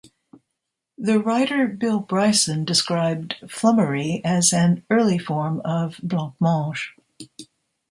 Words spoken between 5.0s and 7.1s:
form of blancmange.